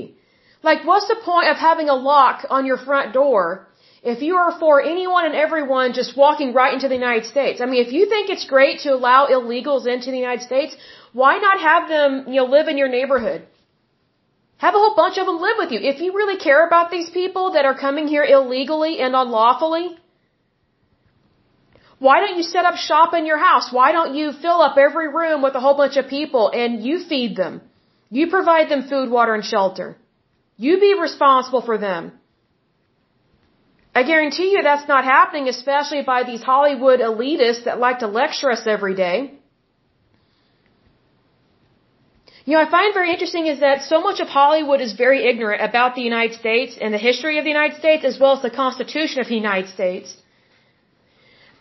[0.63, 3.67] Like, what's the point of having a lock on your front door
[4.13, 7.61] if you are for anyone and everyone just walking right into the United States.
[7.61, 10.75] I mean, if you think it's great to allow illegals into the United States,
[11.21, 13.41] why not have them, you know, live in your neighborhood?
[14.57, 15.79] Have a whole bunch of them live with you.
[15.91, 19.87] If you really care about these people that are coming here illegally and unlawfully,
[21.99, 23.71] why don't you set up shop in your house?
[23.71, 26.99] Why don't you fill up every room with a whole bunch of people and you
[26.99, 27.61] feed them?
[28.09, 29.97] You provide them food, water, and shelter.
[30.57, 32.11] You be responsible for them.
[33.93, 38.51] I guarantee you that's not happening, especially by these Hollywood elitists that like to lecture
[38.51, 39.33] us every day.
[42.43, 45.63] You know, I find very interesting is that so much of Hollywood is very ignorant
[45.63, 48.51] about the United States and the history of the United States as well as the
[48.51, 50.15] Constitution of the United States.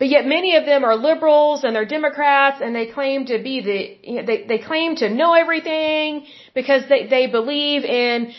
[0.04, 3.54] But yet many of them are liberals and they're Democrats and they claim to be
[3.68, 8.34] the, they, they claim to know everything because they, they believe in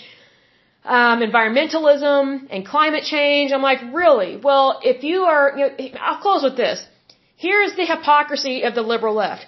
[0.84, 3.51] um, environmentalism and climate change.
[3.51, 4.38] I'm like, really?
[4.38, 6.86] Well, if you are, you know, I'll close with this.
[7.36, 9.47] Here's the hypocrisy of the liberal left.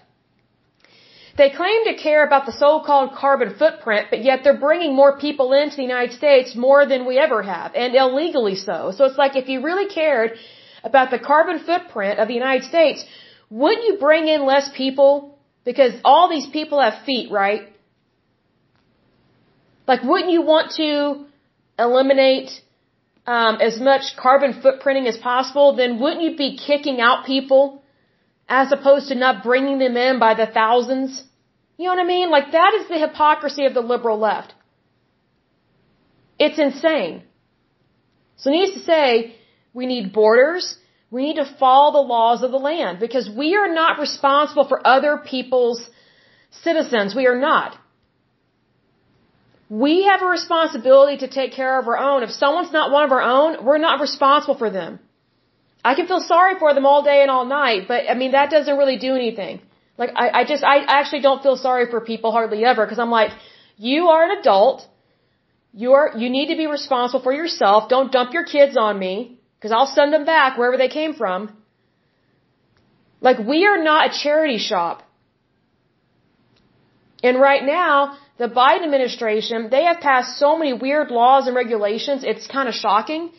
[1.38, 5.54] They claim to care about the so-called carbon footprint, but yet they're bringing more people
[5.54, 8.92] into the United States more than we ever have, and illegally so.
[8.98, 10.32] So it's like if you really cared
[10.90, 13.00] about the carbon footprint of the United States,
[13.50, 15.12] wouldn't you bring in less people?
[15.70, 17.64] Because all these people have feet, right?
[19.92, 20.92] Like, wouldn't you want to
[21.86, 22.50] eliminate
[23.28, 27.84] um, as much carbon footprinting as possible, then wouldn't you be kicking out people
[28.48, 31.24] as opposed to not bringing them in by the thousands?
[31.78, 32.30] You know what I mean?
[32.30, 34.54] Like that is the hypocrisy of the liberal left.
[36.40, 37.24] It's insane.
[38.38, 39.36] So needs to say,
[39.80, 40.66] we need borders.
[41.16, 44.78] We need to follow the laws of the land because we are not responsible for
[44.96, 45.82] other people's
[46.66, 47.16] citizens.
[47.20, 47.78] We are not.
[49.86, 52.24] We have a responsibility to take care of our own.
[52.28, 55.00] If someone's not one of our own, we're not responsible for them.
[55.90, 58.50] I can feel sorry for them all day and all night, but I mean, that
[58.56, 59.62] doesn't really do anything.
[60.02, 63.16] Like, I, I just, I actually don't feel sorry for people hardly ever because I'm
[63.20, 63.32] like,
[63.78, 64.88] you are an adult.
[65.74, 67.90] You're, you need to be responsible for yourself.
[67.96, 71.52] Don't dump your kids on me because I'll send them back wherever they came from.
[73.20, 75.04] Like, we are not a charity shop.
[77.24, 82.24] And right now, the Biden administration, they have passed so many weird laws and regulations,
[82.24, 83.32] it's kind of shocking.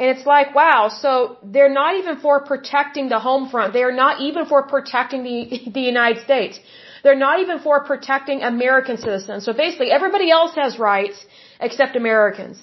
[0.00, 3.72] And it's like, wow, so they're not even for protecting the home front.
[3.72, 6.58] They are not even for protecting the, the United States.
[7.04, 9.44] They're not even for protecting American citizens.
[9.44, 11.24] So basically, everybody else has rights
[11.60, 12.62] except Americans.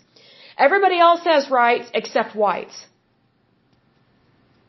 [0.58, 2.86] Everybody else has rights except whites.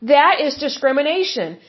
[0.01, 1.59] That is discrimination.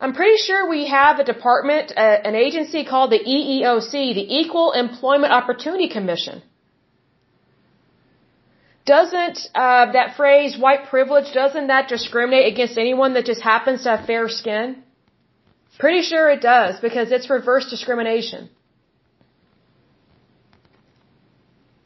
[0.00, 4.72] I'm pretty sure we have a department, uh, an agency called the EEOC, the Equal
[4.72, 6.42] Employment Opportunity Commission.
[8.86, 13.90] Doesn't uh, that phrase "white privilege" doesn't that discriminate against anyone that just happens to
[13.90, 14.82] have fair skin?
[15.78, 18.48] Pretty sure it does because it's reverse discrimination.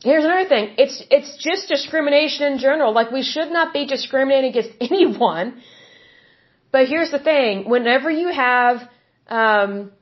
[0.02, 0.74] Here's another thing.
[0.78, 2.92] It's it's just discrimination in general.
[2.92, 5.62] Like we should not be discriminating against anyone
[6.74, 8.76] but here's the thing: whenever you have,
[9.40, 9.92] um,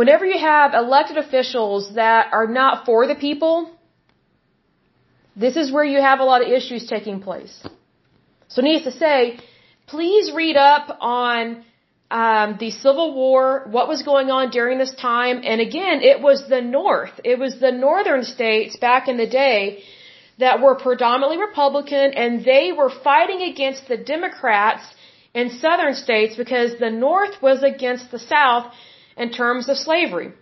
[0.00, 3.56] whenever you have elected officials that are not for the people,
[5.44, 7.54] this is where you have a lot of issues taking place.
[8.46, 9.18] So, needless to say,
[9.88, 11.64] please read up on
[12.12, 16.48] um, the Civil War, what was going on during this time, and again, it was
[16.48, 19.82] the North, it was the northern states back in the day
[20.38, 24.93] that were predominantly Republican, and they were fighting against the Democrats
[25.34, 28.72] in southern states because the North was against the South
[29.16, 30.32] in terms of slavery.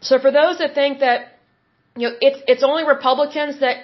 [0.00, 1.38] So for those that think that
[1.96, 3.76] you know it's it's only Republicans that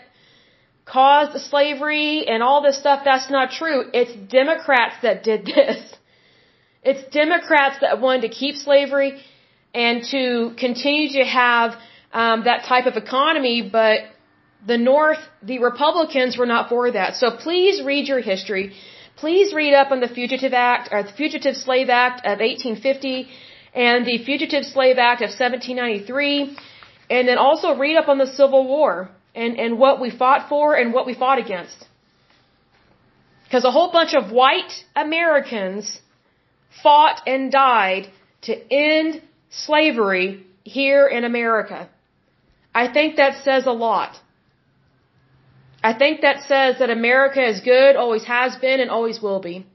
[0.84, 3.84] caused slavery and all this stuff, that's not true.
[3.92, 5.78] It's Democrats that did this.
[6.88, 9.20] It's Democrats that wanted to keep slavery
[9.74, 11.72] and to continue to have
[12.12, 14.02] um, that type of economy, but
[14.66, 17.16] the North, the Republicans were not for that.
[17.16, 18.74] So please read your history.
[19.16, 23.28] Please read up on the Fugitive Act, or the Fugitive Slave Act of 1850
[23.74, 26.56] and the Fugitive Slave Act of 1793,
[27.10, 30.74] and then also read up on the Civil War and, and what we fought for
[30.74, 31.86] and what we fought against.
[33.44, 36.00] Because a whole bunch of white Americans
[36.82, 38.08] fought and died
[38.42, 41.88] to end slavery here in America.
[42.74, 44.18] I think that says a lot.
[45.82, 49.66] I think that says that America is good, always has been, and always will be.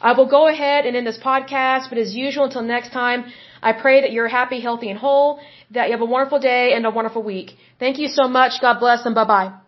[0.00, 3.24] I will go ahead and end this podcast, but as usual, until next time,
[3.62, 6.84] I pray that you're happy, healthy, and whole, that you have a wonderful day and
[6.84, 7.56] a wonderful week.
[7.78, 8.60] Thank you so much.
[8.60, 9.65] God bless and bye bye.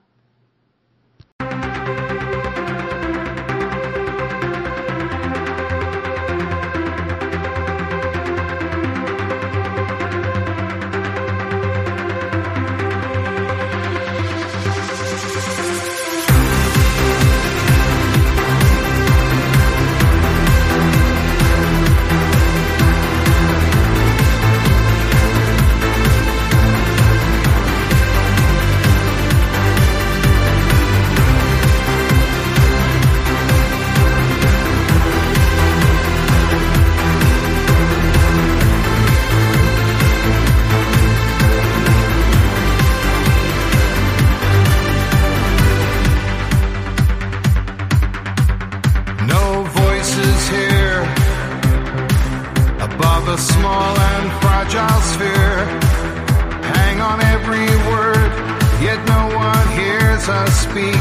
[60.79, 60.95] Speak.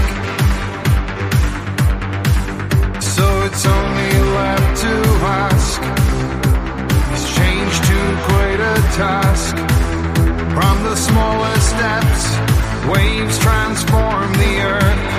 [3.01, 4.93] So it's only left to
[5.43, 5.82] ask
[7.15, 9.55] Is change too great a task?
[10.55, 12.23] From the smallest steps,
[12.89, 15.16] waves transform the earth.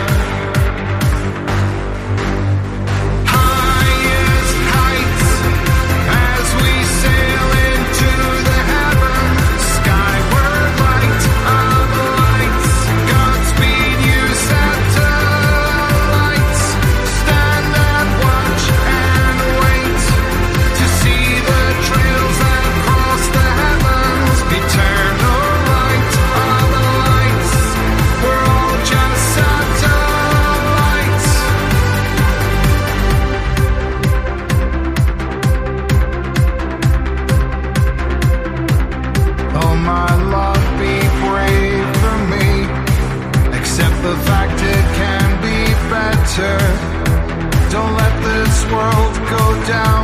[49.69, 49.98] down.